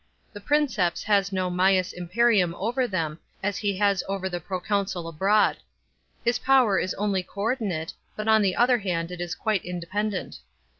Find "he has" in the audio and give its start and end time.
3.59-4.03